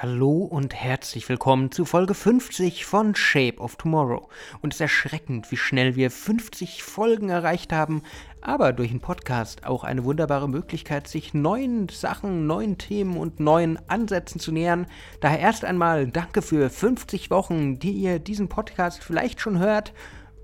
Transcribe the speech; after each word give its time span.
Hallo 0.00 0.44
und 0.44 0.76
herzlich 0.76 1.28
willkommen 1.28 1.72
zu 1.72 1.84
Folge 1.84 2.14
50 2.14 2.86
von 2.86 3.16
Shape 3.16 3.58
of 3.58 3.74
Tomorrow. 3.74 4.28
Und 4.62 4.72
es 4.72 4.76
ist 4.76 4.82
erschreckend, 4.82 5.50
wie 5.50 5.56
schnell 5.56 5.96
wir 5.96 6.12
50 6.12 6.84
Folgen 6.84 7.30
erreicht 7.30 7.72
haben, 7.72 8.02
aber 8.40 8.72
durch 8.72 8.90
den 8.90 9.00
Podcast 9.00 9.66
auch 9.66 9.82
eine 9.82 10.04
wunderbare 10.04 10.48
Möglichkeit, 10.48 11.08
sich 11.08 11.34
neuen 11.34 11.88
Sachen, 11.88 12.46
neuen 12.46 12.78
Themen 12.78 13.16
und 13.16 13.40
neuen 13.40 13.76
Ansätzen 13.88 14.40
zu 14.40 14.52
nähern. 14.52 14.86
Daher 15.20 15.40
erst 15.40 15.64
einmal 15.64 16.06
danke 16.06 16.42
für 16.42 16.70
50 16.70 17.32
Wochen, 17.32 17.80
die 17.80 17.90
ihr 17.90 18.20
diesen 18.20 18.48
Podcast 18.48 19.02
vielleicht 19.02 19.40
schon 19.40 19.58
hört 19.58 19.94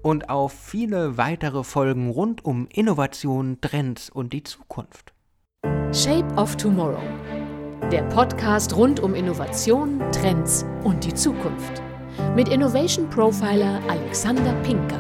und 0.03 0.31
auf 0.31 0.53
viele 0.53 1.17
weitere 1.17 1.63
Folgen 1.63 2.11
rund 2.11 2.45
um 2.45 2.67
Innovation, 2.73 3.61
Trends 3.61 4.11
und 4.11 4.33
die 4.33 4.43
Zukunft. 4.43 5.13
Shape 5.93 6.27
of 6.35 6.57
Tomorrow 6.57 6.99
der 7.91 8.03
Podcast 8.05 8.75
rund 8.77 8.99
um 9.01 9.15
Innovation, 9.15 10.01
Trends 10.11 10.65
und 10.85 11.05
die 11.05 11.13
Zukunft. 11.13 11.83
Mit 12.35 12.49
Innovation 12.49 13.09
Profiler 13.11 13.81
Alexander 13.89 14.53
Pinker. 14.63 14.99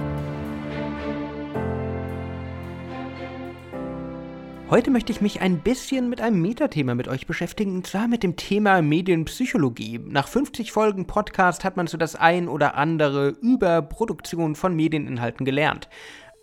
Heute 4.70 4.90
möchte 4.90 5.12
ich 5.12 5.20
mich 5.20 5.40
ein 5.40 5.60
bisschen 5.60 6.08
mit 6.08 6.20
einem 6.20 6.42
Metathema 6.42 6.94
mit 6.94 7.08
euch 7.08 7.26
beschäftigen, 7.26 7.76
und 7.76 7.86
zwar 7.86 8.08
mit 8.08 8.22
dem 8.22 8.36
Thema 8.36 8.82
Medienpsychologie. 8.82 10.00
Nach 10.04 10.28
50 10.28 10.72
Folgen 10.72 11.06
Podcast 11.06 11.64
hat 11.64 11.76
man 11.76 11.86
so 11.86 11.96
das 11.96 12.16
ein 12.16 12.48
oder 12.48 12.74
andere 12.74 13.28
über 13.28 13.82
Produktion 13.82 14.56
von 14.56 14.74
Medieninhalten 14.74 15.44
gelernt. 15.44 15.88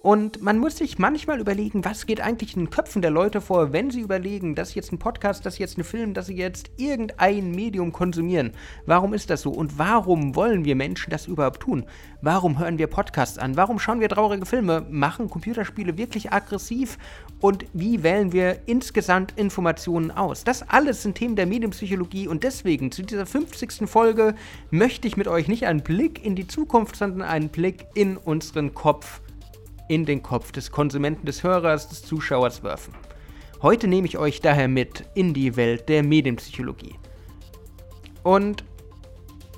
Und 0.04 0.42
man 0.42 0.58
muss 0.58 0.78
sich 0.78 0.98
manchmal 0.98 1.40
überlegen, 1.40 1.86
was 1.86 2.08
geht 2.08 2.22
eigentlich 2.22 2.56
in 2.56 2.66
den 2.66 2.70
Köpfen 2.72 3.04
der 3.04 3.12
Leute 3.12 3.40
vor, 3.40 3.72
wenn 3.72 3.92
sie 3.92 4.00
überlegen, 4.00 4.56
dass 4.56 4.74
jetzt 4.74 4.92
ein 4.92 4.98
Podcast, 4.98 5.46
dass 5.46 5.60
jetzt 5.60 5.78
ein 5.78 5.84
Film, 5.84 6.16
dass 6.16 6.26
sie 6.26 6.36
jetzt 6.36 6.72
irgendein 6.78 7.52
Medium 7.52 7.92
konsumieren. 7.92 8.54
Warum 8.88 9.14
ist 9.14 9.30
das 9.30 9.44
so? 9.44 9.52
Und 9.52 9.78
warum 9.78 10.36
wollen 10.36 10.66
wir 10.66 10.76
Menschen 10.76 11.12
das 11.12 11.28
überhaupt 11.28 11.60
tun? 11.60 11.86
Warum 12.24 12.58
hören 12.58 12.80
wir 12.80 12.88
Podcasts 12.88 13.38
an? 13.38 13.58
Warum 13.58 13.78
schauen 13.78 14.00
wir 14.00 14.10
traurige 14.10 14.48
Filme? 14.48 14.84
Machen 14.90 15.30
Computerspiele 15.30 15.96
wirklich 16.00 16.34
aggressiv? 16.34 16.98
Und 17.40 17.66
wie 17.74 18.02
wählen 18.02 18.32
wir 18.32 18.58
insgesamt 18.66 19.38
Informationen 19.38 20.10
aus? 20.10 20.44
Das 20.44 20.68
alles 20.68 21.04
sind 21.04 21.14
Themen 21.14 21.36
der 21.36 21.46
Medienpsychologie 21.46 22.28
und 22.28 22.44
deswegen 22.44 22.92
zu 22.92 23.04
dieser 23.04 23.28
50. 23.28 23.88
Folge 23.88 24.34
möchte 24.72 25.08
ich 25.08 25.16
mit 25.16 25.28
euch 25.28 25.48
nicht 25.48 25.68
einen 25.68 25.84
Blick 25.84 26.26
in 26.26 26.36
die 26.36 26.48
Zukunft, 26.48 26.96
sondern 26.96 27.22
einen 27.22 27.50
Blick 27.50 27.86
in 27.94 28.18
unseren 28.18 28.74
Kopf 28.74 29.22
in 29.92 30.06
den 30.06 30.24
Kopf 30.24 30.54
des 30.54 30.72
Konsumenten, 30.72 31.26
des 31.26 31.44
Hörers, 31.44 31.90
des 31.90 32.02
Zuschauers 32.02 32.64
werfen. 32.64 32.94
Heute 33.62 33.90
nehme 33.90 34.08
ich 34.08 34.18
euch 34.18 34.40
daher 34.40 34.70
mit 34.70 35.04
in 35.16 35.34
die 35.34 35.58
Welt 35.58 35.90
der 35.90 36.02
Medienpsychologie. 36.02 36.96
Und 38.24 38.64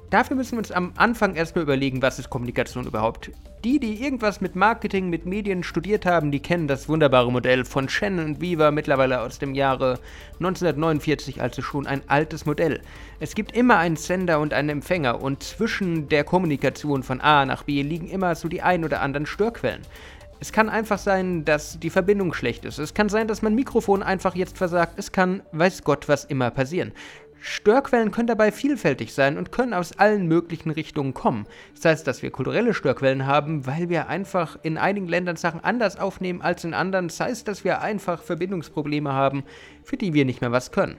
dafür 0.09 0.35
müssen 0.35 0.53
wir 0.53 0.57
uns 0.57 0.71
am 0.71 0.91
Anfang 0.97 1.35
erstmal 1.35 1.65
überlegen, 1.65 2.01
was 2.01 2.17
ist 2.17 2.31
Kommunikation 2.31 2.87
überhaupt. 2.87 3.29
Die, 3.63 3.79
die 3.79 4.03
irgendwas 4.03 4.41
mit 4.41 4.57
Marketing, 4.57 5.09
mit 5.09 5.25
Medien 5.25 5.63
studiert 5.63 6.05
haben, 6.05 6.31
die 6.31 6.41
kennen 6.41 6.67
das 6.67 6.89
wunderbare 6.89 7.31
Modell 7.31 7.63
von 7.63 7.87
Shannon 7.87 8.25
und 8.25 8.41
Weaver, 8.41 8.71
mittlerweile 8.71 9.21
aus 9.21 9.39
dem 9.39 9.53
Jahre 9.53 9.99
1949, 10.33 11.41
also 11.41 11.61
schon 11.61 11.87
ein 11.87 12.01
altes 12.07 12.45
Modell. 12.45 12.81
Es 13.21 13.35
gibt 13.35 13.55
immer 13.55 13.77
einen 13.77 13.95
Sender 13.95 14.41
und 14.41 14.53
einen 14.53 14.67
Empfänger 14.67 15.21
und 15.21 15.43
zwischen 15.43 16.09
der 16.09 16.25
Kommunikation 16.25 17.03
von 17.03 17.21
A 17.21 17.45
nach 17.45 17.63
B 17.63 17.83
liegen 17.83 18.09
immer 18.09 18.35
so 18.35 18.49
die 18.49 18.61
ein 18.61 18.83
oder 18.83 19.01
anderen 19.01 19.27
Störquellen. 19.27 19.83
Es 20.43 20.51
kann 20.51 20.67
einfach 20.67 20.97
sein, 20.97 21.45
dass 21.45 21.79
die 21.79 21.89
Verbindung 21.89 22.33
schlecht 22.33 22.65
ist. 22.65 22.77
Es 22.77 22.93
kann 22.93 23.07
sein, 23.07 23.29
dass 23.29 23.41
mein 23.41 23.55
Mikrofon 23.55 24.03
einfach 24.03 24.35
jetzt 24.35 24.57
versagt. 24.57 24.95
Es 24.97 25.13
kann, 25.13 25.41
weiß 25.53 25.85
Gott, 25.85 26.09
was 26.09 26.25
immer 26.25 26.51
passieren. 26.51 26.91
Störquellen 27.39 28.11
können 28.11 28.27
dabei 28.27 28.51
vielfältig 28.51 29.13
sein 29.13 29.37
und 29.37 29.53
können 29.53 29.73
aus 29.73 29.97
allen 29.97 30.27
möglichen 30.27 30.69
Richtungen 30.69 31.13
kommen. 31.13 31.47
Das 31.75 31.85
heißt, 31.85 32.07
dass 32.07 32.23
wir 32.23 32.29
kulturelle 32.29 32.73
Störquellen 32.73 33.25
haben, 33.25 33.65
weil 33.65 33.87
wir 33.87 34.09
einfach 34.09 34.59
in 34.63 34.77
einigen 34.77 35.07
Ländern 35.07 35.37
Sachen 35.37 35.63
anders 35.63 35.97
aufnehmen 35.97 36.41
als 36.41 36.65
in 36.65 36.73
anderen. 36.73 37.07
Das 37.07 37.21
heißt, 37.21 37.47
dass 37.47 37.63
wir 37.63 37.79
einfach 37.79 38.21
Verbindungsprobleme 38.21 39.13
haben, 39.13 39.45
für 39.85 39.95
die 39.95 40.13
wir 40.13 40.25
nicht 40.25 40.41
mehr 40.41 40.51
was 40.51 40.73
können. 40.73 40.97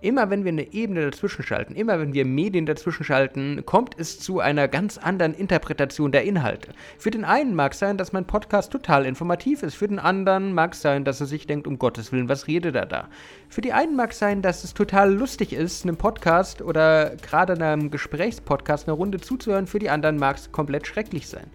Immer 0.00 0.30
wenn 0.30 0.44
wir 0.44 0.52
eine 0.52 0.72
Ebene 0.72 1.10
dazwischen 1.10 1.42
schalten, 1.42 1.74
immer 1.74 1.98
wenn 1.98 2.12
wir 2.12 2.24
Medien 2.24 2.66
dazwischen 2.66 3.02
schalten, 3.02 3.64
kommt 3.66 3.98
es 3.98 4.20
zu 4.20 4.38
einer 4.38 4.68
ganz 4.68 4.96
anderen 4.96 5.34
Interpretation 5.34 6.12
der 6.12 6.22
Inhalte. 6.22 6.70
Für 6.98 7.10
den 7.10 7.24
einen 7.24 7.52
mag 7.52 7.72
es 7.72 7.80
sein, 7.80 7.96
dass 7.96 8.12
mein 8.12 8.24
Podcast 8.24 8.70
total 8.70 9.04
informativ 9.06 9.64
ist, 9.64 9.74
für 9.74 9.88
den 9.88 9.98
anderen 9.98 10.54
mag 10.54 10.74
es 10.74 10.82
sein, 10.82 11.04
dass 11.04 11.20
er 11.20 11.26
sich 11.26 11.48
denkt, 11.48 11.66
um 11.66 11.80
Gottes 11.80 12.12
Willen, 12.12 12.28
was 12.28 12.46
redet 12.46 12.76
er 12.76 12.86
da? 12.86 13.08
Für 13.48 13.60
die 13.60 13.72
einen 13.72 13.96
mag 13.96 14.12
es 14.12 14.20
sein, 14.20 14.40
dass 14.40 14.62
es 14.62 14.72
total 14.72 15.12
lustig 15.12 15.52
ist, 15.52 15.82
einem 15.82 15.96
Podcast 15.96 16.62
oder 16.62 17.16
gerade 17.16 17.54
einem 17.54 17.90
Gesprächspodcast 17.90 18.86
eine 18.86 18.96
Runde 18.96 19.18
zuzuhören, 19.18 19.66
für 19.66 19.80
die 19.80 19.90
anderen 19.90 20.16
mag 20.16 20.36
es 20.36 20.52
komplett 20.52 20.86
schrecklich 20.86 21.26
sein. 21.26 21.46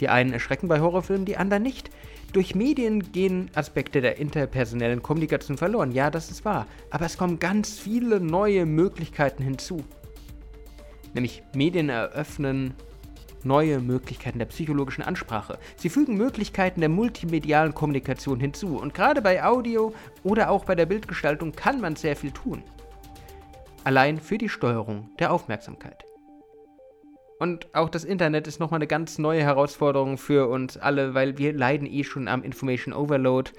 Die 0.00 0.10
einen 0.10 0.34
erschrecken 0.34 0.68
bei 0.68 0.80
Horrorfilmen, 0.80 1.24
die 1.24 1.38
anderen 1.38 1.62
nicht. 1.62 1.88
Durch 2.32 2.54
Medien 2.54 3.12
gehen 3.12 3.50
Aspekte 3.54 4.00
der 4.00 4.18
interpersonellen 4.18 5.02
Kommunikation 5.02 5.56
verloren. 5.56 5.92
Ja, 5.92 6.10
das 6.10 6.30
ist 6.30 6.44
wahr. 6.44 6.66
Aber 6.90 7.06
es 7.06 7.16
kommen 7.16 7.38
ganz 7.38 7.78
viele 7.78 8.20
neue 8.20 8.66
Möglichkeiten 8.66 9.42
hinzu. 9.42 9.84
Nämlich 11.14 11.42
Medien 11.54 11.88
eröffnen 11.88 12.74
neue 13.42 13.80
Möglichkeiten 13.80 14.38
der 14.38 14.46
psychologischen 14.46 15.02
Ansprache. 15.02 15.58
Sie 15.76 15.88
fügen 15.88 16.16
Möglichkeiten 16.16 16.80
der 16.80 16.90
multimedialen 16.90 17.72
Kommunikation 17.72 18.40
hinzu. 18.40 18.76
Und 18.76 18.92
gerade 18.92 19.22
bei 19.22 19.42
Audio 19.42 19.94
oder 20.24 20.50
auch 20.50 20.64
bei 20.64 20.74
der 20.74 20.86
Bildgestaltung 20.86 21.52
kann 21.52 21.80
man 21.80 21.96
sehr 21.96 22.16
viel 22.16 22.32
tun. 22.32 22.62
Allein 23.84 24.18
für 24.18 24.36
die 24.36 24.48
Steuerung 24.48 25.08
der 25.18 25.32
Aufmerksamkeit. 25.32 26.04
Und 27.38 27.74
auch 27.74 27.88
das 27.88 28.04
Internet 28.04 28.46
ist 28.46 28.60
nochmal 28.60 28.78
eine 28.78 28.86
ganz 28.86 29.18
neue 29.18 29.42
Herausforderung 29.42 30.16
für 30.16 30.48
uns 30.48 30.76
alle, 30.76 31.14
weil 31.14 31.38
wir 31.38 31.52
leiden 31.52 31.86
eh 31.86 32.04
schon 32.04 32.28
am 32.28 32.42
Information 32.42 32.94
Overload. 32.94 33.50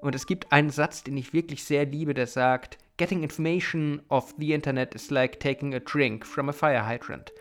Und 0.00 0.14
es 0.14 0.26
gibt 0.26 0.50
einen 0.52 0.70
Satz, 0.70 1.02
den 1.02 1.16
ich 1.16 1.32
wirklich 1.32 1.64
sehr 1.64 1.84
liebe, 1.84 2.14
der 2.14 2.26
sagt, 2.26 2.78
Getting 2.96 3.22
information 3.22 4.02
off 4.08 4.34
the 4.38 4.52
Internet 4.52 4.94
is 4.94 5.10
like 5.10 5.38
taking 5.38 5.72
a 5.74 5.78
drink 5.78 6.26
from 6.26 6.48
a 6.48 6.52
fire 6.52 6.88
hydrant. 6.88 7.32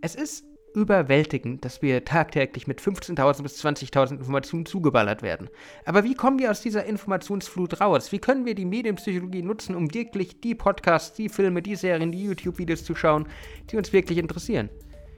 Es 0.00 0.16
ist 0.16 0.44
überwältigend, 0.74 1.64
dass 1.64 1.82
wir 1.82 2.04
tagtäglich 2.04 2.66
mit 2.66 2.80
15.000 2.80 3.42
bis 3.42 3.64
20.000 3.64 4.18
Informationen 4.18 4.66
zugeballert 4.66 5.22
werden. 5.22 5.48
Aber 5.84 6.02
wie 6.02 6.14
kommen 6.14 6.40
wir 6.40 6.50
aus 6.50 6.62
dieser 6.62 6.84
Informationsflut 6.84 7.80
raus? 7.80 8.10
Wie 8.10 8.18
können 8.18 8.44
wir 8.44 8.56
die 8.56 8.64
Medienpsychologie 8.64 9.42
nutzen, 9.42 9.76
um 9.76 9.94
wirklich 9.94 10.40
die 10.40 10.56
Podcasts, 10.56 11.14
die 11.14 11.28
Filme, 11.28 11.62
die 11.62 11.76
Serien, 11.76 12.10
die 12.10 12.24
YouTube-Videos 12.24 12.84
zu 12.84 12.96
schauen, 12.96 13.28
die 13.70 13.76
uns 13.76 13.92
wirklich 13.92 14.18
interessieren? 14.18 14.68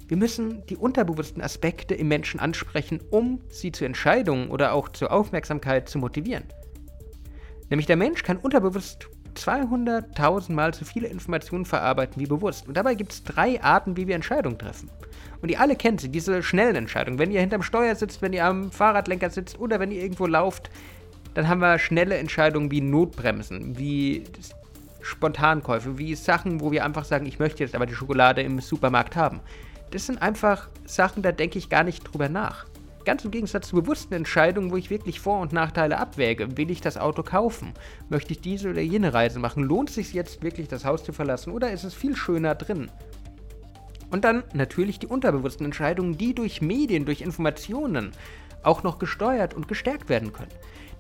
Wir 0.09 0.17
müssen 0.17 0.65
die 0.67 0.77
unterbewussten 0.77 1.43
Aspekte 1.43 1.95
im 1.95 2.07
Menschen 2.07 2.39
ansprechen, 2.39 3.01
um 3.11 3.41
sie 3.49 3.73
zu 3.73 3.85
Entscheidungen 3.85 4.51
oder 4.51 4.73
auch 4.73 4.89
zur 4.89 5.11
Aufmerksamkeit 5.11 5.89
zu 5.89 5.99
motivieren. 5.99 6.45
Nämlich 7.71 7.87
der 7.87 7.97
Mensch 7.97 8.23
kann 8.23 8.37
unterbewusst 8.37 9.09
200.000 9.35 10.53
Mal 10.53 10.73
so 10.73 10.85
viele 10.85 11.09
Informationen 11.09 11.65
verarbeiten 11.65 12.21
wie 12.21 12.27
bewusst. 12.27 12.69
Und 12.69 12.77
dabei 12.77 12.95
gibt 12.95 13.13
es 13.13 13.25
drei 13.25 13.61
Arten, 13.61 13.97
wie 13.97 14.07
wir 14.07 14.15
Entscheidungen 14.15 14.59
treffen. 14.59 14.89
Und 15.43 15.51
ihr 15.51 15.61
alle 15.61 15.75
kennt 15.75 16.01
sie, 16.01 16.09
diese 16.09 16.43
schnellen 16.43 16.77
Entscheidungen. 16.77 17.19
Wenn 17.19 17.33
ihr 17.33 17.41
hinterm 17.41 17.63
Steuer 17.63 17.97
sitzt, 17.97 18.23
wenn 18.23 18.33
ihr 18.33 18.45
am 18.45 18.71
Fahrradlenker 18.71 19.31
sitzt 19.31 19.59
oder 19.59 19.81
wenn 19.81 19.91
ihr 19.91 20.03
irgendwo 20.03 20.27
lauft, 20.27 20.71
dann 21.35 21.49
haben 21.49 21.61
wir 21.61 21.79
schnelle 21.79 22.17
Entscheidungen 22.17 22.71
wie 22.71 22.81
Notbremsen, 22.81 23.77
wie 23.77 24.25
Spontankäufe, 25.03 25.99
wie 25.99 26.15
Sachen, 26.15 26.61
wo 26.61 26.71
wir 26.71 26.85
einfach 26.85 27.05
sagen, 27.05 27.27
ich 27.27 27.39
möchte 27.39 27.63
jetzt 27.63 27.75
aber 27.75 27.87
die 27.87 27.95
Schokolade 27.95 28.43
im 28.43 28.61
Supermarkt 28.61 29.17
haben 29.17 29.41
das 29.91 30.07
sind 30.07 30.21
einfach 30.21 30.69
Sachen, 30.85 31.23
da 31.23 31.33
denke 31.33 31.59
ich 31.59 31.69
gar 31.69 31.85
nicht 31.85 32.03
drüber 32.03 32.29
nach. 32.29 32.67
Ganz 33.05 33.25
im 33.25 33.31
Gegensatz 33.31 33.69
zu 33.69 33.77
bewussten 33.77 34.15
Entscheidungen, 34.15 34.73
wo 34.73 34.77
ich 34.77 34.91
wirklich 34.91 35.21
Vor- 35.21 35.41
und 35.41 35.53
Nachteile 35.53 35.99
abwäge. 35.99 36.57
Will 36.57 36.73
ich 36.73 36.81
das 36.81 36.97
Auto 36.97 37.23
kaufen? 37.23 37.73
Möchte 38.09 38.33
ich 38.33 38.41
diese 38.41 38.71
oder 38.71 38.81
jene 38.81 39.15
Reise 39.15 39.39
machen? 39.39 39.63
Lohnt 39.63 39.91
es 39.91 39.95
sich 39.95 40.13
jetzt 40.13 40.43
wirklich, 40.43 40.67
das 40.67 40.85
Haus 40.85 41.05
zu 41.05 41.13
verlassen? 41.13 41.53
Oder 41.53 41.71
ist 41.71 41.85
es 41.85 41.95
viel 41.95 42.17
schöner 42.17 42.57
drin? 42.57 42.91
Und 44.11 44.25
dann 44.25 44.43
natürlich 44.55 44.99
die 44.99 45.07
unterbewussten 45.07 45.67
Entscheidungen, 45.67 46.19
die 46.19 46.35
durch 46.35 46.61
Medien, 46.61 47.05
durch 47.05 47.21
Informationen 47.21 48.11
auch 48.67 48.83
noch 48.83 48.99
gesteuert 48.99 49.55
und 49.55 49.69
gestärkt 49.69 50.09
werden 50.09 50.33
können. 50.33 50.51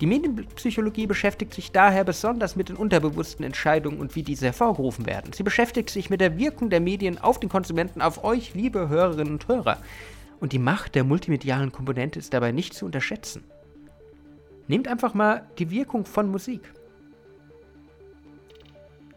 Die 0.00 0.06
Medienpsychologie 0.06 1.06
beschäftigt 1.06 1.54
sich 1.54 1.72
daher 1.72 2.04
besonders 2.04 2.54
mit 2.54 2.68
den 2.68 2.76
unterbewussten 2.76 3.44
Entscheidungen 3.44 3.98
und 3.98 4.14
wie 4.14 4.22
diese 4.22 4.46
hervorgerufen 4.46 5.06
werden. 5.06 5.32
Sie 5.32 5.42
beschäftigt 5.42 5.88
sich 5.88 6.10
mit 6.10 6.20
der 6.20 6.36
Wirkung 6.36 6.68
der 6.68 6.80
Medien 6.80 7.18
auf 7.18 7.40
den 7.40 7.48
Konsumenten, 7.48 8.02
auf 8.02 8.22
euch, 8.22 8.54
liebe 8.54 8.90
Hörerinnen 8.90 9.32
und 9.32 9.48
Hörer. 9.48 9.78
Und 10.38 10.52
die 10.52 10.58
Macht 10.58 10.94
der 10.94 11.04
multimedialen 11.04 11.72
Komponente 11.72 12.18
ist 12.18 12.34
dabei 12.34 12.52
nicht 12.52 12.74
zu 12.74 12.84
unterschätzen. 12.84 13.44
Nehmt 14.68 14.86
einfach 14.86 15.14
mal 15.14 15.46
die 15.58 15.70
Wirkung 15.70 16.04
von 16.04 16.30
Musik. 16.30 16.60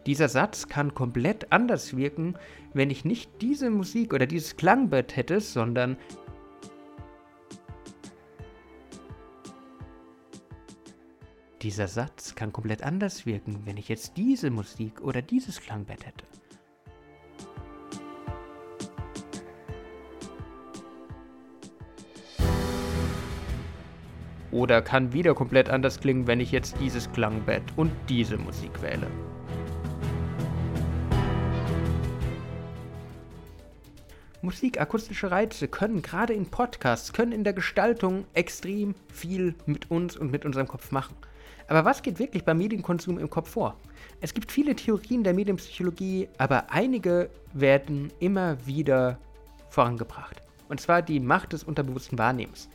Dieser 0.06 0.30
Satz 0.30 0.66
kann 0.66 0.94
komplett 0.94 1.52
anders 1.52 1.94
wirken, 1.94 2.36
wenn 2.72 2.88
ich 2.88 3.04
nicht 3.04 3.30
diese 3.42 3.68
Musik 3.68 4.14
oder 4.14 4.26
dieses 4.26 4.56
Klangbett 4.56 5.14
hätte, 5.16 5.40
sondern 5.40 5.98
Dieser 11.62 11.88
Satz 11.88 12.34
kann 12.34 12.54
komplett 12.54 12.82
anders 12.82 13.26
wirken, 13.26 13.60
wenn 13.66 13.76
ich 13.76 13.90
jetzt 13.90 14.16
diese 14.16 14.50
Musik 14.50 15.02
oder 15.02 15.20
dieses 15.20 15.60
Klangbett 15.60 16.06
hätte. 16.06 16.24
Oder 24.50 24.80
kann 24.80 25.12
wieder 25.12 25.34
komplett 25.34 25.68
anders 25.68 26.00
klingen, 26.00 26.26
wenn 26.26 26.40
ich 26.40 26.50
jetzt 26.50 26.80
dieses 26.80 27.12
Klangbett 27.12 27.62
und 27.76 27.92
diese 28.08 28.38
Musik 28.38 28.80
wähle. 28.80 29.06
Musik, 34.40 34.80
akustische 34.80 35.30
Reize 35.30 35.68
können 35.68 36.00
gerade 36.00 36.32
in 36.32 36.46
Podcasts, 36.46 37.12
können 37.12 37.32
in 37.32 37.44
der 37.44 37.52
Gestaltung 37.52 38.24
extrem 38.32 38.94
viel 39.12 39.54
mit 39.66 39.90
uns 39.90 40.16
und 40.16 40.30
mit 40.30 40.46
unserem 40.46 40.66
Kopf 40.66 40.90
machen. 40.90 41.14
Aber 41.68 41.84
was 41.84 42.02
geht 42.02 42.18
wirklich 42.18 42.44
beim 42.44 42.58
Medienkonsum 42.58 43.18
im 43.18 43.30
Kopf 43.30 43.50
vor? 43.50 43.76
Es 44.20 44.34
gibt 44.34 44.50
viele 44.50 44.74
Theorien 44.74 45.24
der 45.24 45.34
Medienpsychologie, 45.34 46.28
aber 46.38 46.70
einige 46.70 47.30
werden 47.52 48.12
immer 48.18 48.66
wieder 48.66 49.18
vorangebracht. 49.70 50.42
Und 50.68 50.80
zwar 50.80 51.02
die 51.02 51.20
Macht 51.20 51.52
des 51.52 51.64
unterbewussten 51.64 52.18
Wahrnehmens. 52.18 52.68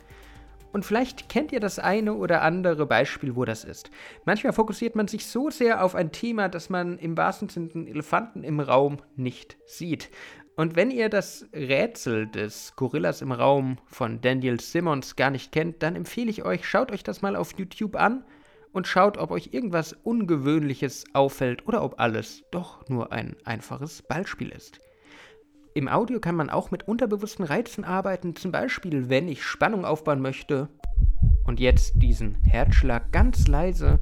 Und 0.72 0.84
vielleicht 0.84 1.30
kennt 1.30 1.52
ihr 1.52 1.60
das 1.60 1.78
eine 1.78 2.12
oder 2.14 2.42
andere 2.42 2.84
Beispiel, 2.84 3.34
wo 3.34 3.46
das 3.46 3.64
ist. 3.64 3.90
Manchmal 4.26 4.52
fokussiert 4.52 4.94
man 4.94 5.08
sich 5.08 5.24
so 5.24 5.48
sehr 5.48 5.82
auf 5.82 5.94
ein 5.94 6.12
Thema, 6.12 6.48
dass 6.48 6.68
man 6.68 6.98
im 6.98 7.16
wahrsten 7.16 7.48
Sinne 7.48 7.68
den 7.68 7.86
Elefanten 7.86 8.44
im 8.44 8.60
Raum 8.60 8.98
nicht 9.16 9.56
sieht. 9.64 10.10
Und 10.54 10.76
wenn 10.76 10.90
ihr 10.90 11.08
das 11.08 11.46
Rätsel 11.54 12.26
des 12.26 12.74
Gorillas 12.76 13.22
im 13.22 13.32
Raum 13.32 13.78
von 13.86 14.20
Daniel 14.20 14.60
Simmons 14.60 15.16
gar 15.16 15.30
nicht 15.30 15.52
kennt, 15.52 15.82
dann 15.82 15.96
empfehle 15.96 16.30
ich 16.30 16.44
euch, 16.44 16.66
schaut 16.66 16.92
euch 16.92 17.02
das 17.02 17.22
mal 17.22 17.36
auf 17.36 17.58
YouTube 17.58 17.96
an 17.96 18.24
und 18.76 18.86
schaut, 18.86 19.16
ob 19.16 19.30
euch 19.30 19.54
irgendwas 19.54 19.94
Ungewöhnliches 19.94 21.04
auffällt 21.14 21.66
oder 21.66 21.82
ob 21.82 21.98
alles 21.98 22.44
doch 22.50 22.86
nur 22.90 23.10
ein 23.10 23.34
einfaches 23.46 24.02
Ballspiel 24.02 24.50
ist. 24.50 24.80
Im 25.72 25.88
Audio 25.88 26.20
kann 26.20 26.36
man 26.36 26.50
auch 26.50 26.70
mit 26.70 26.86
unterbewussten 26.86 27.46
Reizen 27.46 27.84
arbeiten, 27.84 28.36
zum 28.36 28.52
Beispiel 28.52 29.08
wenn 29.08 29.28
ich 29.28 29.42
Spannung 29.42 29.86
aufbauen 29.86 30.20
möchte 30.20 30.68
und 31.44 31.58
jetzt 31.58 31.94
diesen 32.02 32.34
Herzschlag 32.42 33.12
ganz 33.12 33.48
leise 33.48 33.98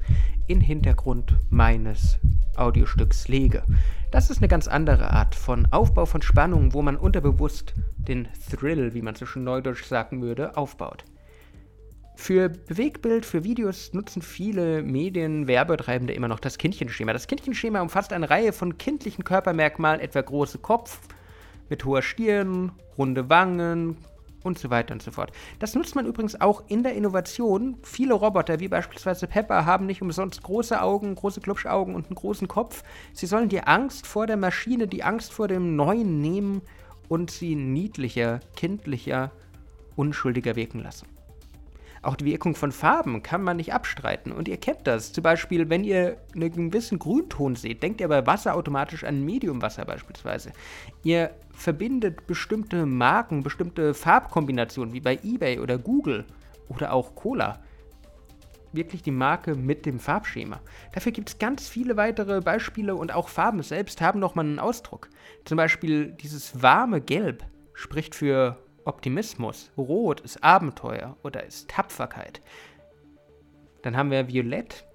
in 0.47 0.59
Hintergrund 0.59 1.37
meines 1.49 2.19
Audiostücks 2.57 3.29
lege. 3.29 3.63
Das 4.11 4.29
ist 4.29 4.39
eine 4.39 4.49
ganz 4.49 4.67
andere 4.67 5.11
Art 5.11 5.35
von 5.35 5.67
Aufbau 5.71 6.05
von 6.05 6.21
Spannung, 6.21 6.73
wo 6.73 6.81
man 6.81 6.97
unterbewusst 6.97 7.73
den 7.97 8.27
Thrill, 8.51 8.93
wie 8.93 9.01
man 9.01 9.15
so 9.15 9.25
schön 9.25 9.45
neudeutsch 9.45 9.85
sagen 9.85 10.21
würde, 10.21 10.57
aufbaut. 10.57 11.05
Für 12.15 12.49
Bewegtbild, 12.49 13.25
für 13.25 13.43
Videos 13.43 13.93
nutzen 13.93 14.21
viele 14.21 14.81
Medien, 14.81 15.47
Werbetreibende 15.47 16.13
immer 16.13 16.27
noch 16.27 16.39
das 16.39 16.57
Kindchenschema. 16.57 17.13
Das 17.13 17.27
Kindchenschema 17.27 17.81
umfasst 17.81 18.13
eine 18.13 18.29
Reihe 18.29 18.53
von 18.53 18.77
kindlichen 18.77 19.23
Körpermerkmalen, 19.23 19.99
etwa 19.99 20.21
große 20.21 20.59
Kopf 20.59 20.99
mit 21.69 21.83
hoher 21.85 22.01
Stirn, 22.01 22.71
runde 22.97 23.29
Wangen, 23.29 23.97
und 24.45 24.59
so 24.59 24.69
weiter 24.69 24.93
und 24.93 25.01
so 25.01 25.11
fort. 25.11 25.31
Das 25.59 25.75
nutzt 25.75 25.95
man 25.95 26.05
übrigens 26.05 26.39
auch 26.39 26.63
in 26.67 26.83
der 26.83 26.93
Innovation. 26.93 27.77
Viele 27.81 28.13
Roboter, 28.13 28.59
wie 28.59 28.67
beispielsweise 28.67 29.27
Pepper, 29.27 29.65
haben 29.65 29.85
nicht 29.85 30.01
umsonst 30.01 30.43
große 30.43 30.81
Augen, 30.81 31.15
große 31.15 31.41
Klubschaugen 31.41 31.95
und 31.95 32.07
einen 32.07 32.15
großen 32.15 32.47
Kopf. 32.47 32.83
Sie 33.13 33.25
sollen 33.25 33.49
die 33.49 33.61
Angst 33.61 34.07
vor 34.07 34.27
der 34.27 34.37
Maschine, 34.37 34.87
die 34.87 35.03
Angst 35.03 35.33
vor 35.33 35.47
dem 35.47 35.75
Neuen 35.75 36.21
nehmen 36.21 36.61
und 37.09 37.31
sie 37.31 37.55
niedlicher, 37.55 38.39
kindlicher, 38.55 39.31
unschuldiger 39.95 40.55
wirken 40.55 40.79
lassen. 40.81 41.07
Auch 42.05 42.15
die 42.15 42.25
Wirkung 42.25 42.53
von 42.53 42.71
Farben 42.71 43.23
kann 43.23 43.41
man 43.41 43.57
nicht 43.57 43.73
abstreiten. 43.73 44.31
Und 44.31 44.47
ihr 44.47 44.57
kennt 44.57 44.85
das. 44.85 45.11
Zum 45.11 45.23
Beispiel, 45.23 45.71
wenn 45.71 45.83
ihr 45.83 46.17
einen 46.35 46.69
gewissen 46.69 46.99
Grünton 46.99 47.55
seht, 47.55 47.81
denkt 47.81 47.99
ihr 47.99 48.07
bei 48.07 48.27
Wasser 48.27 48.53
automatisch 48.53 49.03
an 49.03 49.25
Mediumwasser 49.25 49.85
beispielsweise. 49.85 50.51
Ihr 51.01 51.31
verbindet 51.51 52.27
bestimmte 52.27 52.85
Marken, 52.85 53.41
bestimmte 53.41 53.95
Farbkombinationen, 53.95 54.93
wie 54.93 54.99
bei 54.99 55.17
eBay 55.23 55.57
oder 55.57 55.79
Google 55.79 56.25
oder 56.69 56.93
auch 56.93 57.15
Cola 57.15 57.59
wirklich 58.71 59.01
die 59.01 59.11
Marke 59.11 59.55
mit 59.55 59.85
dem 59.85 59.99
Farbschema. 59.99 60.59
Dafür 60.93 61.11
gibt 61.11 61.29
es 61.29 61.39
ganz 61.39 61.67
viele 61.67 61.97
weitere 61.97 62.41
Beispiele 62.41 62.95
und 62.95 63.13
auch 63.13 63.29
Farben 63.29 63.63
selbst 63.63 64.01
haben 64.01 64.19
nochmal 64.19 64.45
einen 64.45 64.59
Ausdruck. 64.59 65.09
Zum 65.45 65.55
Beispiel 65.55 66.11
dieses 66.11 66.61
warme 66.61 67.01
Gelb 67.01 67.45
spricht 67.73 68.13
für 68.13 68.57
Optimismus. 68.85 69.71
Rot 69.77 70.21
ist 70.21 70.43
Abenteuer 70.43 71.17
oder 71.23 71.43
ist 71.43 71.69
Tapferkeit. 71.69 72.41
Dann 73.81 73.97
haben 73.97 74.11
wir 74.11 74.27
Violett, 74.27 74.85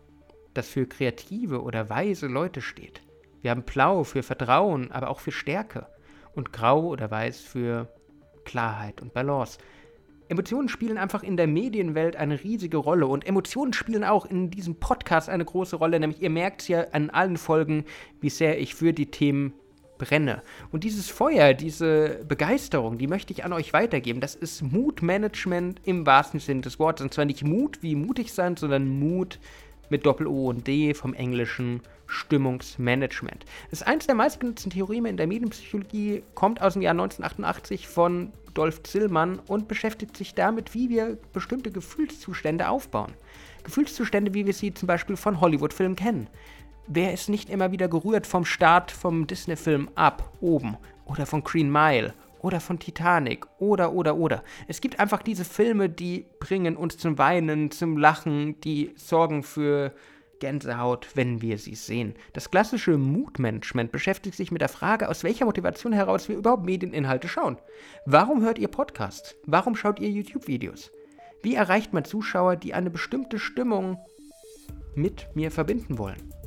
das 0.54 0.68
für 0.68 0.86
kreative 0.86 1.62
oder 1.62 1.90
weise 1.90 2.26
Leute 2.26 2.60
steht. 2.60 3.02
Wir 3.42 3.50
haben 3.50 3.62
Blau 3.62 4.04
für 4.04 4.22
Vertrauen, 4.22 4.90
aber 4.90 5.10
auch 5.10 5.20
für 5.20 5.32
Stärke. 5.32 5.86
Und 6.34 6.52
Grau 6.52 6.86
oder 6.86 7.10
Weiß 7.10 7.40
für 7.40 7.88
Klarheit 8.44 9.02
und 9.02 9.12
Balance. 9.12 9.58
Emotionen 10.28 10.68
spielen 10.68 10.96
einfach 10.96 11.24
in 11.24 11.36
der 11.36 11.48
Medienwelt 11.48 12.14
eine 12.14 12.42
riesige 12.44 12.76
Rolle 12.76 13.08
und 13.08 13.26
Emotionen 13.26 13.72
spielen 13.72 14.04
auch 14.04 14.26
in 14.26 14.48
diesem 14.50 14.76
Podcast 14.76 15.28
eine 15.28 15.44
große 15.44 15.74
Rolle, 15.74 15.98
nämlich 15.98 16.22
ihr 16.22 16.30
merkt 16.30 16.62
es 16.62 16.68
ja 16.68 16.84
an 16.92 17.10
allen 17.10 17.36
Folgen, 17.36 17.84
wie 18.20 18.30
sehr 18.30 18.60
ich 18.60 18.76
für 18.76 18.92
die 18.92 19.10
Themen 19.10 19.54
brenne. 20.00 20.42
Und 20.72 20.82
dieses 20.82 21.10
Feuer, 21.10 21.54
diese 21.54 22.24
Begeisterung, 22.26 22.98
die 22.98 23.06
möchte 23.06 23.32
ich 23.32 23.44
an 23.44 23.52
euch 23.52 23.72
weitergeben. 23.72 24.20
Das 24.20 24.34
ist 24.34 24.62
Mutmanagement 24.62 25.80
im 25.84 26.06
wahrsten 26.06 26.40
Sinne 26.40 26.62
des 26.62 26.78
Wortes. 26.78 27.04
Und 27.04 27.14
zwar 27.14 27.26
nicht 27.26 27.44
Mut 27.44 27.82
wie 27.82 27.94
mutig 27.94 28.32
sein, 28.32 28.56
sondern 28.56 28.88
Mut 28.88 29.38
mit 29.90 30.06
Doppel-O 30.06 30.48
und 30.48 30.66
D 30.66 30.94
vom 30.94 31.14
englischen 31.14 31.82
Stimmungsmanagement. 32.06 33.44
Das 33.70 33.82
ist 33.82 33.86
eines 33.86 34.06
der 34.06 34.14
meistgenutzten 34.14 34.70
Theoreme 34.70 35.08
in 35.08 35.16
der 35.16 35.26
Medienpsychologie, 35.26 36.22
kommt 36.34 36.62
aus 36.62 36.72
dem 36.72 36.82
Jahr 36.82 36.92
1988 36.92 37.86
von 37.86 38.32
Dolph 38.54 38.82
Zillmann 38.82 39.38
und 39.46 39.68
beschäftigt 39.68 40.16
sich 40.16 40.34
damit, 40.34 40.74
wie 40.74 40.88
wir 40.88 41.18
bestimmte 41.32 41.70
Gefühlszustände 41.70 42.68
aufbauen. 42.68 43.12
Gefühlszustände, 43.62 44.32
wie 44.34 44.46
wir 44.46 44.54
sie 44.54 44.72
zum 44.72 44.86
Beispiel 44.86 45.16
von 45.16 45.40
Hollywood-Filmen 45.40 45.96
kennen 45.96 46.28
wer 46.86 47.12
ist 47.12 47.28
nicht 47.28 47.50
immer 47.50 47.72
wieder 47.72 47.88
gerührt 47.88 48.26
vom 48.26 48.44
Start 48.44 48.90
vom 48.90 49.26
Disney-Film 49.26 49.90
ab, 49.94 50.32
oben, 50.40 50.76
oder 51.04 51.26
von 51.26 51.42
Green 51.42 51.70
Mile, 51.70 52.14
oder 52.40 52.60
von 52.60 52.78
Titanic, 52.78 53.46
oder, 53.58 53.92
oder, 53.92 54.16
oder. 54.16 54.42
Es 54.68 54.80
gibt 54.80 54.98
einfach 54.98 55.22
diese 55.22 55.44
Filme, 55.44 55.88
die 55.88 56.26
bringen 56.38 56.76
uns 56.76 56.98
zum 56.98 57.18
Weinen, 57.18 57.70
zum 57.70 57.96
Lachen, 57.96 58.60
die 58.60 58.92
sorgen 58.96 59.42
für 59.42 59.92
Gänsehaut, 60.40 61.08
wenn 61.14 61.42
wir 61.42 61.58
sie 61.58 61.74
sehen. 61.74 62.14
Das 62.32 62.50
klassische 62.50 62.96
Mood-Management 62.96 63.92
beschäftigt 63.92 64.36
sich 64.36 64.50
mit 64.50 64.62
der 64.62 64.68
Frage, 64.68 65.08
aus 65.08 65.22
welcher 65.22 65.44
Motivation 65.44 65.92
heraus 65.92 66.28
wir 66.28 66.36
überhaupt 66.36 66.64
Medieninhalte 66.64 67.28
schauen. 67.28 67.58
Warum 68.06 68.42
hört 68.42 68.58
ihr 68.58 68.68
Podcasts? 68.68 69.36
Warum 69.44 69.76
schaut 69.76 70.00
ihr 70.00 70.10
YouTube-Videos? 70.10 70.90
Wie 71.42 71.54
erreicht 71.54 71.92
man 71.92 72.04
Zuschauer, 72.04 72.56
die 72.56 72.74
eine 72.74 72.90
bestimmte 72.90 73.38
Stimmung 73.38 73.98
mit 74.94 75.28
mir 75.34 75.50
verbinden 75.50 75.98
wollen? 75.98 76.39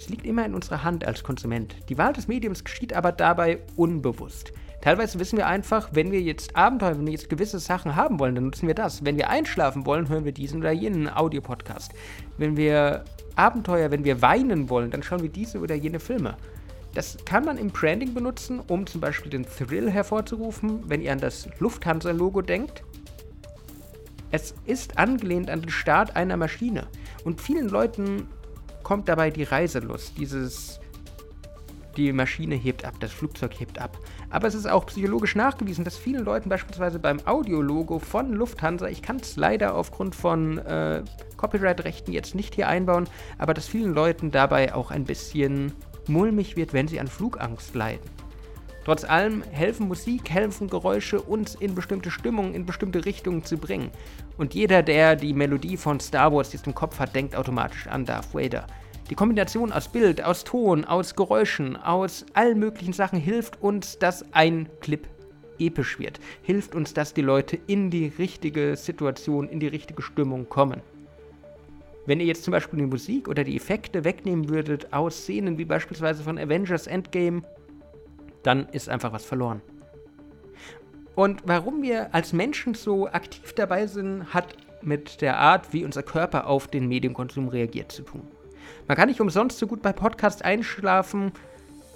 Es 0.00 0.08
liegt 0.08 0.24
immer 0.24 0.46
in 0.46 0.54
unserer 0.54 0.82
Hand 0.82 1.06
als 1.06 1.22
Konsument. 1.22 1.76
Die 1.90 1.98
Wahl 1.98 2.14
des 2.14 2.26
Mediums 2.26 2.64
geschieht 2.64 2.94
aber 2.94 3.12
dabei 3.12 3.58
unbewusst. 3.76 4.50
Teilweise 4.80 5.18
wissen 5.18 5.36
wir 5.36 5.46
einfach, 5.46 5.90
wenn 5.92 6.10
wir 6.10 6.22
jetzt 6.22 6.56
Abenteuer, 6.56 6.96
wenn 6.96 7.04
wir 7.04 7.12
jetzt 7.12 7.28
gewisse 7.28 7.58
Sachen 7.58 7.96
haben 7.96 8.18
wollen, 8.18 8.34
dann 8.34 8.44
nutzen 8.44 8.66
wir 8.66 8.74
das. 8.74 9.04
Wenn 9.04 9.18
wir 9.18 9.28
einschlafen 9.28 9.84
wollen, 9.84 10.08
hören 10.08 10.24
wir 10.24 10.32
diesen 10.32 10.60
oder 10.60 10.72
jenen 10.72 11.06
Audiopodcast. 11.06 11.92
Wenn 12.38 12.56
wir 12.56 13.04
Abenteuer, 13.36 13.90
wenn 13.90 14.04
wir 14.04 14.22
weinen 14.22 14.70
wollen, 14.70 14.90
dann 14.90 15.02
schauen 15.02 15.20
wir 15.20 15.28
diese 15.28 15.58
oder 15.60 15.74
jene 15.74 16.00
Filme. 16.00 16.38
Das 16.94 17.18
kann 17.26 17.44
man 17.44 17.58
im 17.58 17.68
Branding 17.68 18.14
benutzen, 18.14 18.58
um 18.68 18.86
zum 18.86 19.02
Beispiel 19.02 19.30
den 19.30 19.44
Thrill 19.44 19.90
hervorzurufen, 19.90 20.82
wenn 20.88 21.02
ihr 21.02 21.12
an 21.12 21.20
das 21.20 21.46
Lufthansa-Logo 21.58 22.40
denkt. 22.40 22.84
Es 24.30 24.54
ist 24.64 24.96
angelehnt 24.96 25.50
an 25.50 25.60
den 25.60 25.70
Start 25.70 26.16
einer 26.16 26.38
Maschine. 26.38 26.86
Und 27.22 27.42
vielen 27.42 27.68
Leuten 27.68 28.28
kommt 28.82 29.08
dabei 29.08 29.30
die 29.30 29.44
Reiselust, 29.44 30.16
dieses 30.18 30.80
die 31.96 32.12
Maschine 32.12 32.54
hebt 32.54 32.84
ab, 32.84 32.94
das 33.00 33.12
Flugzeug 33.12 33.58
hebt 33.58 33.78
ab. 33.78 33.98
Aber 34.30 34.46
es 34.46 34.54
ist 34.54 34.66
auch 34.66 34.86
psychologisch 34.86 35.34
nachgewiesen, 35.34 35.84
dass 35.84 35.96
vielen 35.96 36.24
Leuten 36.24 36.48
beispielsweise 36.48 36.98
beim 36.98 37.18
Audiologo 37.26 37.98
von 37.98 38.32
Lufthansa, 38.32 38.88
ich 38.88 39.02
kann 39.02 39.16
es 39.16 39.36
leider 39.36 39.74
aufgrund 39.74 40.14
von 40.14 40.58
äh, 40.58 41.02
Copyright-Rechten 41.36 42.12
jetzt 42.12 42.34
nicht 42.34 42.54
hier 42.54 42.68
einbauen, 42.68 43.08
aber 43.38 43.54
dass 43.54 43.66
vielen 43.66 43.92
Leuten 43.92 44.30
dabei 44.30 44.74
auch 44.74 44.90
ein 44.90 45.04
bisschen 45.04 45.72
mulmig 46.06 46.56
wird, 46.56 46.72
wenn 46.72 46.88
sie 46.88 47.00
an 47.00 47.08
Flugangst 47.08 47.74
leiden. 47.74 48.19
Trotz 48.84 49.04
allem 49.04 49.42
helfen 49.50 49.88
Musik, 49.88 50.30
helfen 50.30 50.68
Geräusche, 50.68 51.20
uns 51.20 51.54
in 51.54 51.74
bestimmte 51.74 52.10
Stimmungen, 52.10 52.54
in 52.54 52.64
bestimmte 52.64 53.04
Richtungen 53.04 53.44
zu 53.44 53.58
bringen. 53.58 53.90
Und 54.38 54.54
jeder, 54.54 54.82
der 54.82 55.16
die 55.16 55.34
Melodie 55.34 55.76
von 55.76 56.00
Star 56.00 56.32
Wars 56.32 56.52
jetzt 56.52 56.66
im 56.66 56.74
Kopf 56.74 56.98
hat, 56.98 57.14
denkt 57.14 57.36
automatisch 57.36 57.86
an 57.86 58.06
Darth 58.06 58.34
Vader. 58.34 58.66
Die 59.10 59.14
Kombination 59.14 59.72
aus 59.72 59.88
Bild, 59.88 60.24
aus 60.24 60.44
Ton, 60.44 60.84
aus 60.84 61.14
Geräuschen, 61.14 61.76
aus 61.76 62.24
allen 62.32 62.58
möglichen 62.58 62.92
Sachen 62.92 63.18
hilft 63.18 63.60
uns, 63.60 63.98
dass 63.98 64.24
ein 64.32 64.68
Clip 64.80 65.06
episch 65.58 65.98
wird. 65.98 66.20
Hilft 66.42 66.74
uns, 66.74 66.94
dass 66.94 67.12
die 67.12 67.20
Leute 67.20 67.58
in 67.66 67.90
die 67.90 68.12
richtige 68.18 68.76
Situation, 68.76 69.48
in 69.48 69.60
die 69.60 69.68
richtige 69.68 70.00
Stimmung 70.00 70.48
kommen. 70.48 70.80
Wenn 72.06 72.20
ihr 72.20 72.26
jetzt 72.26 72.44
zum 72.44 72.52
Beispiel 72.52 72.78
die 72.78 72.86
Musik 72.86 73.28
oder 73.28 73.44
die 73.44 73.56
Effekte 73.56 74.04
wegnehmen 74.04 74.48
würdet 74.48 74.92
aus 74.92 75.18
Szenen 75.18 75.58
wie 75.58 75.66
beispielsweise 75.66 76.22
von 76.22 76.38
Avengers 76.38 76.86
Endgame 76.86 77.42
dann 78.42 78.68
ist 78.70 78.88
einfach 78.88 79.12
was 79.12 79.24
verloren. 79.24 79.62
Und 81.14 81.42
warum 81.44 81.82
wir 81.82 82.14
als 82.14 82.32
Menschen 82.32 82.74
so 82.74 83.08
aktiv 83.08 83.52
dabei 83.52 83.86
sind, 83.86 84.32
hat 84.32 84.54
mit 84.82 85.20
der 85.20 85.38
Art, 85.38 85.72
wie 85.72 85.84
unser 85.84 86.02
Körper 86.02 86.46
auf 86.46 86.68
den 86.68 86.88
Medienkonsum 86.88 87.48
reagiert, 87.48 87.92
zu 87.92 88.02
tun. 88.02 88.26
Man 88.88 88.96
kann 88.96 89.08
nicht 89.08 89.20
umsonst 89.20 89.58
so 89.58 89.66
gut 89.66 89.82
bei 89.82 89.92
Podcasts 89.92 90.42
einschlafen, 90.42 91.32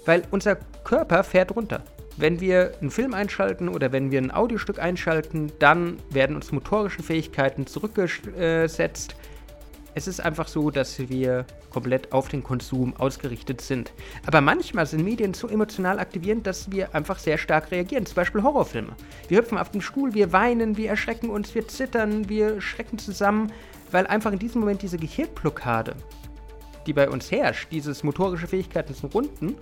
weil 0.05 0.23
unser 0.31 0.57
Körper 0.83 1.23
fährt 1.23 1.55
runter. 1.55 1.83
Wenn 2.17 2.39
wir 2.39 2.73
einen 2.79 2.91
Film 2.91 3.13
einschalten 3.13 3.67
oder 3.67 3.91
wenn 3.91 4.11
wir 4.11 4.21
ein 4.21 4.31
Audiostück 4.31 4.79
einschalten, 4.79 5.51
dann 5.59 5.97
werden 6.09 6.35
uns 6.35 6.51
motorische 6.51 7.03
Fähigkeiten 7.03 7.67
zurückgesetzt. 7.67 9.15
Es 9.97 10.07
ist 10.07 10.19
einfach 10.19 10.49
so, 10.49 10.71
dass 10.71 10.99
wir 10.99 11.45
komplett 11.69 12.11
auf 12.11 12.27
den 12.27 12.43
Konsum 12.43 12.93
ausgerichtet 12.97 13.61
sind. 13.61 13.93
Aber 14.25 14.41
manchmal 14.41 14.85
sind 14.85 15.05
Medien 15.05 15.33
so 15.33 15.47
emotional 15.47 15.99
aktivierend, 15.99 16.45
dass 16.45 16.69
wir 16.69 16.93
einfach 16.93 17.17
sehr 17.17 17.37
stark 17.37 17.71
reagieren. 17.71 18.05
Zum 18.05 18.15
Beispiel 18.15 18.43
Horrorfilme. 18.43 18.93
Wir 19.29 19.37
hüpfen 19.37 19.57
auf 19.57 19.71
den 19.71 19.81
Stuhl, 19.81 20.13
wir 20.13 20.33
weinen, 20.33 20.75
wir 20.75 20.89
erschrecken 20.89 21.29
uns, 21.29 21.55
wir 21.55 21.69
zittern, 21.69 22.27
wir 22.27 22.59
schrecken 22.59 22.97
zusammen, 22.97 23.53
weil 23.91 24.05
einfach 24.07 24.33
in 24.33 24.39
diesem 24.39 24.59
Moment 24.59 24.81
diese 24.81 24.97
Gehirnblockade, 24.97 25.95
die 26.85 26.93
bei 26.93 27.09
uns 27.09 27.31
herrscht, 27.31 27.71
dieses 27.71 28.03
motorische 28.03 28.47
Fähigkeiten 28.47 28.93
zu 28.93 29.07
runden, 29.07 29.55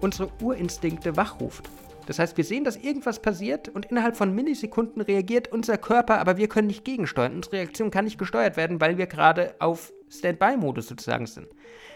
unsere 0.00 0.28
Urinstinkte 0.42 1.16
wachruft. 1.16 1.70
Das 2.06 2.18
heißt, 2.18 2.36
wir 2.36 2.44
sehen, 2.44 2.64
dass 2.64 2.76
irgendwas 2.76 3.20
passiert 3.20 3.68
und 3.68 3.86
innerhalb 3.86 4.16
von 4.16 4.34
Millisekunden 4.34 5.02
reagiert 5.02 5.52
unser 5.52 5.76
Körper, 5.76 6.18
aber 6.18 6.36
wir 6.36 6.48
können 6.48 6.68
nicht 6.68 6.84
gegensteuern. 6.84 7.34
Unsere 7.34 7.56
Reaktion 7.56 7.90
kann 7.90 8.04
nicht 8.04 8.18
gesteuert 8.18 8.56
werden, 8.56 8.80
weil 8.80 8.96
wir 8.96 9.06
gerade 9.06 9.54
auf 9.58 9.92
Standby-Modus 10.08 10.86
sozusagen 10.86 11.26
sind. 11.26 11.48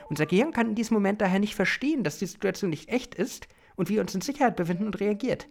Unser 0.09 0.26
Gehirn 0.26 0.50
kann 0.50 0.71
in 0.71 0.75
diesem 0.75 0.95
Moment 0.95 1.21
daher 1.21 1.38
nicht 1.38 1.55
verstehen, 1.55 2.02
dass 2.02 2.19
die 2.19 2.26
Situation 2.26 2.71
nicht 2.71 2.88
echt 2.88 3.14
ist 3.14 3.47
und 3.76 3.88
wir 3.88 4.00
uns 4.00 4.14
in 4.14 4.21
Sicherheit 4.21 4.57
befinden 4.57 4.87
und 4.87 4.99
reagiert. 4.99 5.49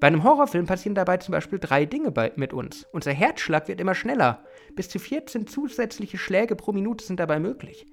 Bei 0.00 0.06
einem 0.06 0.24
Horrorfilm 0.24 0.66
passieren 0.66 0.94
dabei 0.94 1.18
zum 1.18 1.32
Beispiel 1.32 1.58
drei 1.58 1.84
Dinge 1.84 2.10
bei, 2.10 2.32
mit 2.36 2.54
uns. 2.54 2.86
Unser 2.92 3.12
Herzschlag 3.12 3.68
wird 3.68 3.80
immer 3.80 3.94
schneller. 3.94 4.44
Bis 4.74 4.88
zu 4.88 4.98
14 4.98 5.46
zusätzliche 5.46 6.16
Schläge 6.16 6.56
pro 6.56 6.72
Minute 6.72 7.04
sind 7.04 7.20
dabei 7.20 7.38
möglich. 7.38 7.86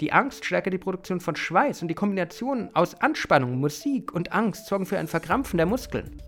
Die 0.00 0.12
Angst 0.12 0.44
steigert 0.44 0.74
die 0.74 0.78
Produktion 0.78 1.20
von 1.20 1.36
Schweiß 1.36 1.80
und 1.80 1.88
die 1.88 1.94
Kombination 1.94 2.68
aus 2.74 3.00
Anspannung, 3.00 3.58
Musik 3.58 4.12
und 4.12 4.30
Angst 4.30 4.66
sorgen 4.66 4.84
für 4.84 4.98
ein 4.98 5.06
Verkrampfen 5.06 5.56
der 5.56 5.64
Muskeln. 5.64 6.20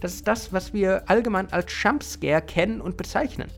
Das 0.00 0.14
ist 0.14 0.28
das, 0.28 0.52
was 0.52 0.72
wir 0.72 1.02
allgemein 1.10 1.52
als 1.52 1.72
Jumpscare 1.82 2.40
kennen 2.42 2.80
und 2.80 2.96
bezeichnen. 2.96 3.50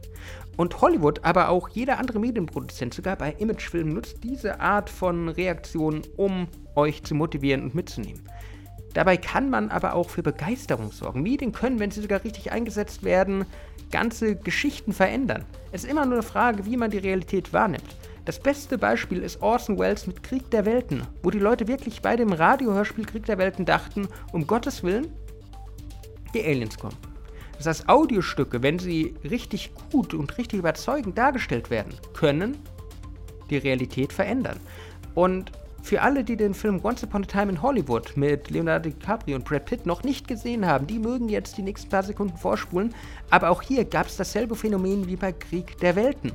Und 0.56 0.80
Hollywood, 0.80 1.22
aber 1.22 1.50
auch 1.50 1.68
jeder 1.68 1.98
andere 1.98 2.18
Medienproduzent, 2.18 2.94
sogar 2.94 3.16
bei 3.16 3.32
Imagefilmen, 3.32 3.92
nutzt 3.92 4.24
diese 4.24 4.58
Art 4.58 4.88
von 4.88 5.28
Reaktion, 5.28 6.00
um 6.16 6.48
euch 6.74 7.02
zu 7.04 7.14
motivieren 7.14 7.62
und 7.64 7.74
mitzunehmen. 7.74 8.22
Dabei 8.94 9.18
kann 9.18 9.50
man 9.50 9.68
aber 9.68 9.94
auch 9.94 10.08
für 10.08 10.22
Begeisterung 10.22 10.92
sorgen. 10.92 11.22
Medien 11.22 11.52
können, 11.52 11.78
wenn 11.78 11.90
sie 11.90 12.00
sogar 12.00 12.24
richtig 12.24 12.52
eingesetzt 12.52 13.04
werden, 13.04 13.44
ganze 13.90 14.34
Geschichten 14.34 14.94
verändern. 14.94 15.44
Es 15.72 15.84
ist 15.84 15.90
immer 15.90 16.06
nur 16.06 16.14
eine 16.14 16.22
Frage, 16.22 16.64
wie 16.64 16.78
man 16.78 16.90
die 16.90 16.98
Realität 16.98 17.52
wahrnimmt. 17.52 17.96
Das 18.28 18.38
beste 18.38 18.76
Beispiel 18.76 19.22
ist 19.22 19.40
Orson 19.40 19.78
Welles 19.78 20.06
mit 20.06 20.22
Krieg 20.22 20.50
der 20.50 20.66
Welten, 20.66 21.02
wo 21.22 21.30
die 21.30 21.38
Leute 21.38 21.66
wirklich 21.66 22.02
bei 22.02 22.14
dem 22.14 22.30
Radiohörspiel 22.30 23.06
Krieg 23.06 23.24
der 23.24 23.38
Welten 23.38 23.64
dachten, 23.64 24.06
um 24.32 24.46
Gottes 24.46 24.82
Willen, 24.82 25.06
die 26.34 26.44
Aliens 26.44 26.76
kommen. 26.76 26.98
Das 27.56 27.64
heißt, 27.64 27.88
Audiostücke, 27.88 28.62
wenn 28.62 28.78
sie 28.78 29.14
richtig 29.30 29.72
gut 29.90 30.12
und 30.12 30.36
richtig 30.36 30.58
überzeugend 30.58 31.16
dargestellt 31.16 31.70
werden, 31.70 31.94
können 32.12 32.58
die 33.48 33.56
Realität 33.56 34.12
verändern. 34.12 34.60
Und 35.14 35.50
für 35.82 36.02
alle, 36.02 36.22
die 36.22 36.36
den 36.36 36.52
Film 36.52 36.80
Once 36.82 37.02
Upon 37.04 37.24
a 37.24 37.26
Time 37.26 37.52
in 37.52 37.62
Hollywood 37.62 38.14
mit 38.14 38.50
Leonardo 38.50 38.90
DiCaprio 38.90 39.36
und 39.36 39.46
Brad 39.46 39.64
Pitt 39.64 39.86
noch 39.86 40.02
nicht 40.02 40.28
gesehen 40.28 40.66
haben, 40.66 40.86
die 40.86 40.98
mögen 40.98 41.30
jetzt 41.30 41.56
die 41.56 41.62
nächsten 41.62 41.88
paar 41.88 42.02
Sekunden 42.02 42.36
vorspulen. 42.36 42.94
Aber 43.30 43.48
auch 43.48 43.62
hier 43.62 43.86
gab 43.86 44.08
es 44.08 44.18
dasselbe 44.18 44.54
Phänomen 44.54 45.06
wie 45.06 45.16
bei 45.16 45.32
Krieg 45.32 45.78
der 45.78 45.96
Welten. 45.96 46.32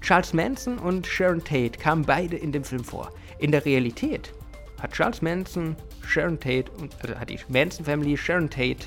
Charles 0.00 0.32
Manson 0.32 0.78
und 0.78 1.06
Sharon 1.06 1.42
Tate 1.42 1.78
kamen 1.78 2.04
beide 2.04 2.36
in 2.36 2.52
dem 2.52 2.64
Film 2.64 2.84
vor. 2.84 3.12
In 3.38 3.52
der 3.52 3.64
Realität 3.64 4.32
hat 4.80 4.92
Charles 4.92 5.22
Manson 5.22 5.76
Sharon 6.06 6.38
Tate 6.38 6.70
und 6.80 6.94
also 7.02 7.18
hat 7.18 7.30
die 7.30 7.38
Manson 7.48 7.84
Family 7.84 8.16
Sharon 8.16 8.48
Tate 8.48 8.86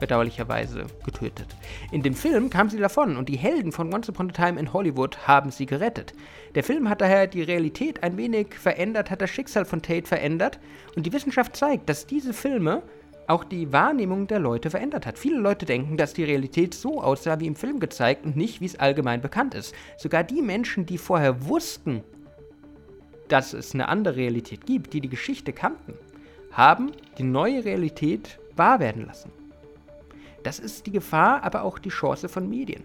bedauerlicherweise 0.00 0.86
getötet. 1.04 1.56
In 1.90 2.02
dem 2.02 2.14
Film 2.14 2.50
kam 2.50 2.70
sie 2.70 2.78
davon 2.78 3.16
und 3.16 3.28
die 3.28 3.36
Helden 3.36 3.72
von 3.72 3.92
Once 3.92 4.08
Upon 4.08 4.30
a 4.30 4.32
Time 4.32 4.58
in 4.58 4.72
Hollywood 4.72 5.26
haben 5.26 5.50
sie 5.50 5.66
gerettet. 5.66 6.14
Der 6.54 6.64
Film 6.64 6.88
hat 6.88 7.00
daher 7.00 7.26
die 7.26 7.42
Realität 7.42 8.02
ein 8.02 8.16
wenig 8.16 8.54
verändert, 8.54 9.10
hat 9.10 9.20
das 9.20 9.30
Schicksal 9.30 9.64
von 9.64 9.82
Tate 9.82 10.06
verändert 10.06 10.58
und 10.96 11.04
die 11.06 11.12
Wissenschaft 11.12 11.56
zeigt, 11.56 11.88
dass 11.88 12.06
diese 12.06 12.32
Filme 12.32 12.82
auch 13.28 13.44
die 13.44 13.72
Wahrnehmung 13.72 14.26
der 14.26 14.38
Leute 14.38 14.70
verändert 14.70 15.06
hat. 15.06 15.18
Viele 15.18 15.38
Leute 15.38 15.66
denken, 15.66 15.96
dass 15.96 16.14
die 16.14 16.24
Realität 16.24 16.74
so 16.74 17.02
aussah 17.02 17.38
wie 17.40 17.46
im 17.46 17.56
Film 17.56 17.78
gezeigt 17.78 18.24
und 18.24 18.36
nicht, 18.36 18.60
wie 18.60 18.66
es 18.66 18.80
allgemein 18.80 19.20
bekannt 19.20 19.54
ist. 19.54 19.74
Sogar 19.98 20.24
die 20.24 20.42
Menschen, 20.42 20.86
die 20.86 20.98
vorher 20.98 21.46
wussten, 21.46 22.02
dass 23.28 23.52
es 23.52 23.74
eine 23.74 23.88
andere 23.88 24.16
Realität 24.16 24.64
gibt, 24.64 24.94
die 24.94 25.02
die 25.02 25.10
Geschichte 25.10 25.52
kannten, 25.52 25.94
haben 26.52 26.92
die 27.18 27.22
neue 27.22 27.64
Realität 27.64 28.38
wahr 28.56 28.80
werden 28.80 29.06
lassen. 29.06 29.30
Das 30.42 30.58
ist 30.58 30.86
die 30.86 30.92
Gefahr, 30.92 31.42
aber 31.42 31.62
auch 31.62 31.78
die 31.78 31.90
Chance 31.90 32.28
von 32.28 32.48
Medien. 32.48 32.82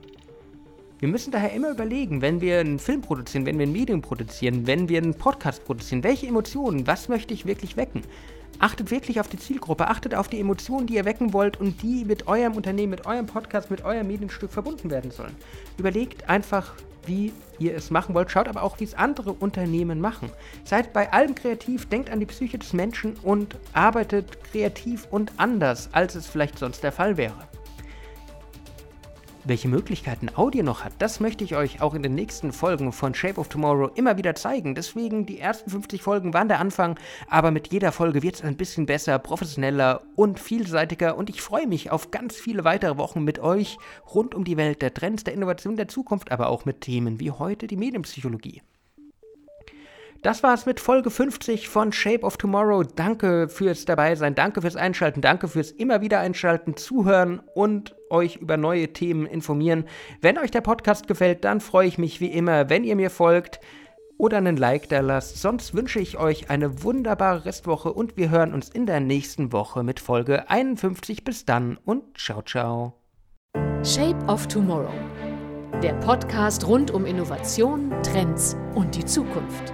Wir 1.00 1.08
müssen 1.08 1.32
daher 1.32 1.54
immer 1.54 1.72
überlegen, 1.72 2.22
wenn 2.22 2.42
wir 2.42 2.60
einen 2.60 2.80
Film 2.80 3.02
produzieren, 3.02 3.46
wenn 3.46 3.58
wir 3.58 3.66
ein 3.66 3.72
Medium 3.72 4.02
produzieren, 4.02 4.68
wenn 4.68 4.90
wir 4.90 5.02
einen 5.02 5.14
Podcast 5.14 5.64
produzieren, 5.66 6.04
welche 6.04 6.28
Emotionen, 6.28 6.88
was 6.88 7.10
möchte 7.10 7.34
ich 7.34 7.46
wirklich 7.46 7.78
wecken? 7.78 8.04
Achtet 8.64 8.92
wirklich 8.92 9.20
auf 9.20 9.28
die 9.28 9.38
Zielgruppe, 9.38 9.90
achtet 9.90 10.16
auf 10.16 10.30
die 10.30 10.40
Emotionen, 10.40 10.88
die 10.88 10.96
ihr 10.96 11.04
wecken 11.04 11.34
wollt 11.34 11.60
und 11.60 11.82
die 11.82 12.06
mit 12.06 12.28
eurem 12.28 12.54
Unternehmen, 12.54 12.92
mit 12.92 13.06
eurem 13.06 13.26
Podcast, 13.26 13.70
mit 13.70 13.84
eurem 13.84 14.08
Medienstück 14.08 14.54
verbunden 14.54 14.90
werden 14.90 15.12
sollen. 15.12 15.36
Überlegt 15.78 16.30
einfach, 16.30 16.72
wie 17.06 17.34
ihr 17.60 17.76
es 17.76 17.92
machen 17.92 18.16
wollt, 18.16 18.32
schaut 18.32 18.48
aber 18.48 18.64
auch, 18.64 18.80
wie 18.80 18.86
es 18.86 18.94
andere 18.94 19.34
Unternehmen 19.34 20.00
machen. 20.00 20.32
Seid 20.64 20.94
bei 20.94 21.12
allem 21.12 21.36
kreativ, 21.36 21.90
denkt 21.90 22.10
an 22.10 22.22
die 22.22 22.26
Psyche 22.26 22.58
des 22.58 22.72
Menschen 22.72 23.18
und 23.22 23.58
arbeitet 23.74 24.42
kreativ 24.46 25.10
und 25.12 25.34
anders, 25.36 25.90
als 25.92 26.16
es 26.16 26.28
vielleicht 26.28 26.58
sonst 26.58 26.84
der 26.84 26.94
Fall 26.94 27.18
wäre. 27.18 27.50
Welche 29.46 29.68
Möglichkeiten 29.68 30.30
Audio 30.36 30.64
noch 30.64 30.86
hat, 30.86 30.94
das 31.00 31.20
möchte 31.20 31.44
ich 31.44 31.58
euch 31.58 31.82
auch 31.82 31.96
in 31.96 32.02
den 32.02 32.16
nächsten 32.16 32.54
Folgen 32.54 32.94
von 32.94 33.14
Shape 33.14 33.42
of 33.42 33.50
Tomorrow 33.50 33.92
immer 33.94 34.18
wieder 34.18 34.36
zeigen. 34.36 34.74
Deswegen, 34.74 35.26
die 35.26 35.38
ersten 35.38 35.70
50 35.70 36.02
Folgen 36.02 36.34
waren 36.34 36.48
der 36.48 36.62
Anfang, 36.62 36.98
aber 37.28 37.52
mit 37.52 37.74
jeder 37.74 37.92
Folge 37.92 38.24
wird 38.24 38.36
es 38.36 38.42
ein 38.42 38.56
bisschen 38.56 38.86
besser, 38.86 39.20
professioneller 39.20 40.02
und 40.16 40.40
vielseitiger 40.40 41.18
und 41.18 41.30
ich 41.30 41.42
freue 41.42 41.68
mich 41.68 41.92
auf 41.92 42.10
ganz 42.10 42.38
viele 42.38 42.64
weitere 42.64 42.98
Wochen 42.98 43.26
mit 43.26 43.40
euch 43.40 43.78
rund 44.16 44.34
um 44.34 44.46
die 44.46 44.56
Welt 44.56 44.82
der 44.82 44.94
Trends, 44.94 45.26
der 45.26 45.34
Innovation 45.34 45.76
der 45.76 45.90
Zukunft, 45.90 46.32
aber 46.32 46.48
auch 46.48 46.64
mit 46.64 46.80
Themen 46.80 47.20
wie 47.20 47.32
heute 47.32 47.68
die 47.68 47.76
Medienpsychologie. 47.76 48.62
Das 50.24 50.42
war's 50.42 50.66
mit 50.66 50.80
Folge 50.80 51.10
50 51.10 51.68
von 51.68 51.92
Shape 51.92 52.22
of 52.22 52.38
Tomorrow. 52.38 52.84
Danke 52.84 53.50
fürs 53.50 53.84
Dabeisein, 53.84 54.36
danke 54.36 54.62
fürs 54.62 54.78
Einschalten, 54.78 55.20
danke 55.20 55.50
fürs 55.50 55.70
immer 55.70 56.00
wieder 56.00 56.22
Einschalten, 56.22 56.78
Zuhören 56.78 57.42
und 57.56 57.94
euch 58.10 58.38
über 58.38 58.56
neue 58.56 58.94
Themen 58.94 59.26
informieren. 59.26 59.84
Wenn 60.22 60.38
euch 60.38 60.50
der 60.50 60.62
Podcast 60.62 61.10
gefällt, 61.10 61.44
dann 61.44 61.60
freue 61.60 61.90
ich 61.90 61.98
mich 61.98 62.22
wie 62.22 62.32
immer, 62.32 62.70
wenn 62.70 62.86
ihr 62.86 62.96
mir 62.96 63.10
folgt 63.10 63.60
oder 64.18 64.38
einen 64.38 64.56
Like 64.56 64.88
da 64.88 65.02
lasst. 65.02 65.42
Sonst 65.42 65.74
wünsche 65.74 66.00
ich 66.00 66.18
euch 66.18 66.50
eine 66.50 66.84
wunderbare 66.84 67.44
Restwoche 67.44 67.92
und 67.92 68.16
wir 68.16 68.30
hören 68.30 68.54
uns 68.54 68.70
in 68.70 68.86
der 68.86 69.02
nächsten 69.02 69.52
Woche 69.52 69.84
mit 69.84 70.00
Folge 70.00 70.50
51. 70.50 71.26
Bis 71.26 71.44
dann 71.44 71.78
und 71.84 72.18
ciao, 72.18 72.42
ciao. 72.44 72.94
Shape 73.84 74.26
of 74.28 74.48
Tomorrow. 74.48 74.94
Der 75.82 75.96
Podcast 75.96 76.66
rund 76.66 76.92
um 76.92 77.06
Innovation, 77.06 77.92
Trends 78.04 78.56
und 78.74 78.96
die 78.96 79.04
Zukunft 79.04 79.74